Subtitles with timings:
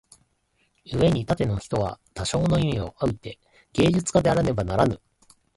[0.83, 3.37] 故に凡ての人は多少の意味に於て
[3.71, 4.99] 芸術家であらねばならぬ。